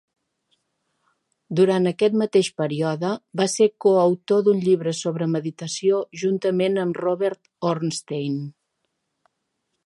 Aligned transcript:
Durant 1.59 1.89
aquest 1.91 2.15
mateix 2.21 2.49
període, 2.61 3.11
va 3.41 3.47
ser 3.57 3.67
coautor 3.87 4.41
d'un 4.49 4.63
llibre 4.69 4.95
sobre 5.01 5.29
meditació 5.35 6.01
juntament 6.23 6.81
amb 6.87 7.03
Robert 7.05 7.47
Ornstein. 7.75 8.43